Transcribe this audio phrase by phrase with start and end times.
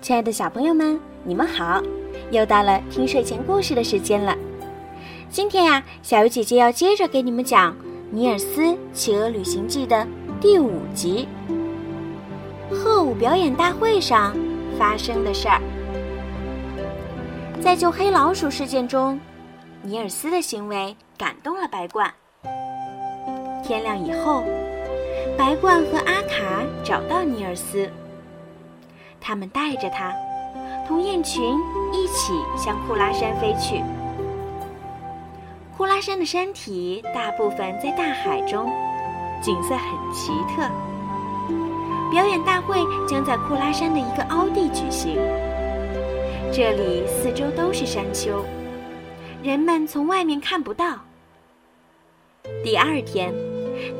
[0.00, 1.82] 亲爱的小朋友们，你们好！
[2.30, 4.34] 又到了听睡前故事的时间了。
[5.28, 7.72] 今天呀，小鱼姐姐要接着给你们讲
[8.10, 10.06] 《尼尔斯企鹅旅行记》的
[10.40, 11.28] 第五集——
[12.72, 14.34] 鹤舞表演大会上
[14.78, 15.60] 发生的事儿。
[17.60, 19.20] 在救黑老鼠事件中，
[19.82, 22.10] 尼尔斯的行为感动了白鹳。
[23.62, 24.44] 天亮以后，
[25.36, 27.86] 白鹳和阿卡找到尼尔斯。
[29.20, 30.14] 他们带着它，
[30.88, 31.54] 同雁群
[31.92, 33.82] 一起向库拉山飞去。
[35.76, 38.70] 库拉山的山体大部分在大海中，
[39.42, 40.68] 景色很奇特。
[42.10, 42.76] 表演大会
[43.08, 45.16] 将在库拉山的一个凹地举行，
[46.52, 48.44] 这里四周都是山丘，
[49.42, 50.98] 人们从外面看不到。
[52.64, 53.32] 第二天，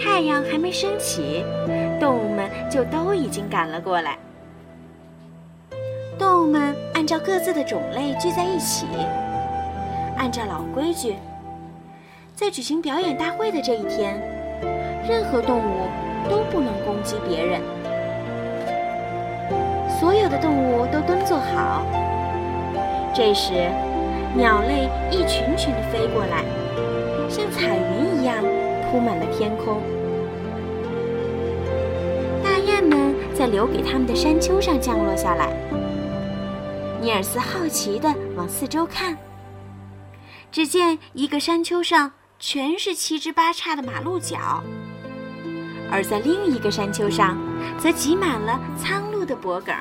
[0.00, 1.44] 太阳还没升起，
[2.00, 4.18] 动物们就都已经赶了过来。
[6.18, 8.86] 动物们按照各自的种类聚在一起。
[10.16, 11.14] 按照老规矩，
[12.34, 14.20] 在举行表演大会的这一天，
[15.08, 15.86] 任何动物
[16.28, 17.60] 都不能攻击别人。
[20.00, 21.86] 所有的动物都蹲坐好。
[23.14, 23.52] 这时，
[24.36, 26.44] 鸟类一群群的飞过来，
[27.28, 28.36] 像彩云一样
[28.90, 29.80] 铺满了天空。
[32.42, 35.52] 大雁们在留给它们的山丘上降落下来。
[37.00, 39.16] 尼尔斯好奇地往四周看，
[40.50, 44.62] 只见一个山丘上全是七枝八叉的马鹿角，
[45.92, 47.38] 而在另一个山丘上，
[47.78, 49.74] 则挤满了苍鹭的脖梗。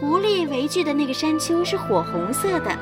[0.00, 2.74] 狐狸围聚的那个山丘是火红色的，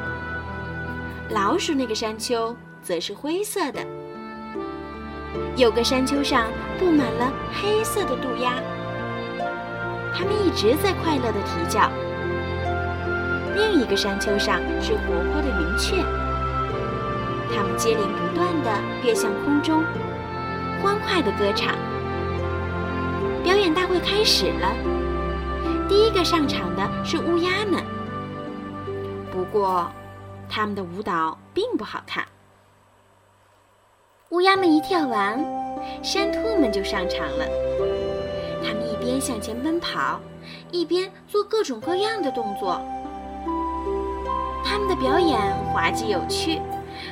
[1.31, 3.85] 老鼠那个山丘则是灰色的。
[5.57, 8.55] 有个山丘上布满了黑色的渡鸦，
[10.15, 11.91] 它们一直在快乐地啼叫。
[13.55, 15.01] 另一个山丘上是活
[15.33, 15.97] 泼的云雀，
[17.55, 18.71] 它们接连不断地
[19.05, 19.83] 跃向空中，
[20.83, 21.75] 欢快地歌唱。
[23.43, 24.75] 表演大会开始了，
[25.89, 27.83] 第一个上场的是乌鸦们。
[29.33, 29.91] 不过，
[30.49, 32.25] 他们的舞蹈并不好看。
[34.31, 35.45] 乌鸦们一跳完，
[36.03, 37.45] 山兔们就上场了。
[38.63, 40.21] 它们一边向前奔跑，
[40.71, 42.81] 一边做各种各样的动作。
[44.71, 45.37] 他们的表演
[45.73, 46.63] 滑稽有趣，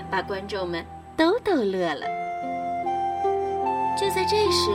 [0.08, 0.86] 把观众们
[1.16, 2.06] 都逗乐了。
[3.98, 4.70] 就在这时，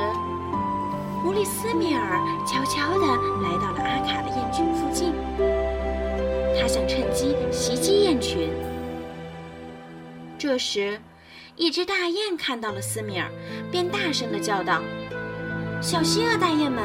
[1.21, 3.07] 狐狸斯米尔悄悄地
[3.41, 5.13] 来到了阿卡的雁群附近，
[6.59, 8.49] 他想趁机袭击雁群。
[10.37, 10.99] 这时，
[11.55, 13.31] 一只大雁看到了斯米尔，
[13.71, 14.81] 便大声地叫道
[15.81, 16.83] ：“小心啊，大雁们！”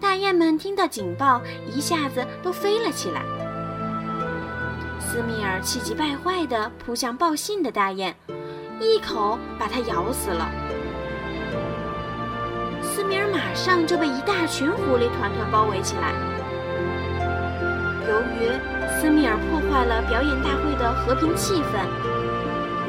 [0.00, 3.20] 大雁们听到警报，一下子都飞了起来。
[5.06, 8.12] 斯米尔气急败坏地扑向报信的大雁，
[8.80, 10.48] 一口把它咬死了。
[12.82, 16.12] 斯米尔马上就被一大群狐狸团团包围起来。
[18.08, 18.50] 由于
[18.98, 21.86] 斯米尔破坏了表演大会的和平气氛，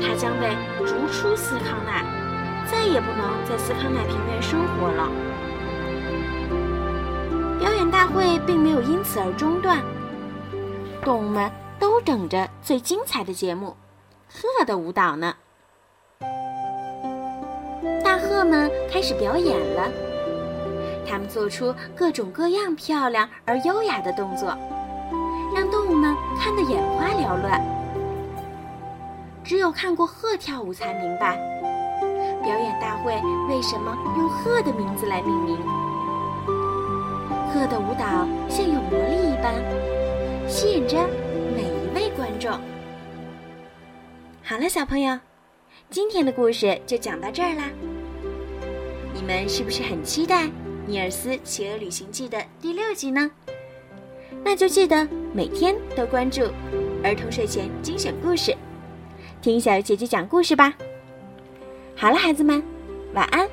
[0.02, 0.56] 他将被
[0.86, 2.04] 逐出斯康奈，
[2.66, 5.12] 再也不能在斯康奈平原生活了。
[7.60, 9.84] 表演大会并没有因此而中断，
[11.04, 11.52] 动物们。
[11.80, 13.76] 都等着最精彩的节目——
[14.30, 15.36] 鹤的舞蹈呢。
[18.04, 19.90] 大鹤们开始表演了，
[21.08, 24.56] 它们做出各种各样漂亮而优雅的动作，
[25.54, 27.62] 让动物们看得眼花缭乱。
[29.44, 31.38] 只有看过鹤跳舞才明白，
[32.44, 33.14] 表演大会
[33.48, 35.58] 为什么用鹤的名字来命名。
[37.54, 39.54] 鹤的舞蹈像有魔力一般，
[40.48, 40.98] 吸引着。
[42.26, 42.52] 观众，
[44.44, 45.16] 好了，小朋友，
[45.92, 47.70] 今天的故事就讲到这儿啦。
[49.14, 50.46] 你们是不是很期待
[50.88, 53.30] 《尼尔斯企鹅旅行记》的第六集呢？
[54.44, 56.42] 那就记得每天都关注
[57.04, 58.58] 儿童睡前精选故事，
[59.40, 60.74] 听小鱼姐姐讲故事吧。
[61.96, 62.64] 好了，孩子们，
[63.14, 63.48] 晚安。